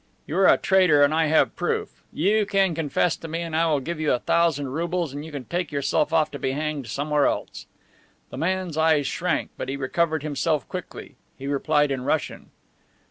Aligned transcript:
You 0.25 0.35
are 0.39 0.47
a 0.47 0.57
traitor, 0.57 1.03
and 1.03 1.13
I 1.13 1.27
have 1.27 1.55
proof. 1.55 2.01
You 2.11 2.43
can 2.47 2.73
confess 2.73 3.15
to 3.17 3.27
me, 3.27 3.41
and 3.43 3.55
I 3.55 3.67
will 3.67 3.79
give 3.79 3.99
you 3.99 4.11
a 4.13 4.17
thousand 4.17 4.69
roubles 4.69 5.13
and 5.13 5.23
you 5.23 5.31
can 5.31 5.45
take 5.45 5.71
yourself 5.71 6.11
off 6.11 6.31
to 6.31 6.39
be 6.39 6.53
hanged 6.53 6.87
somewhere 6.87 7.27
else." 7.27 7.67
The 8.31 8.37
man's 8.37 8.77
eyes 8.77 9.05
shrank, 9.05 9.51
but 9.57 9.69
he 9.69 9.77
recovered 9.77 10.23
himself 10.23 10.67
quickly. 10.67 11.17
He 11.37 11.45
replied 11.45 11.91
in 11.91 12.03
Russian. 12.03 12.49